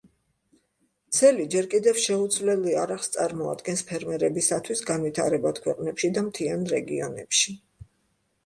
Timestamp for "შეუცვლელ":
2.05-2.65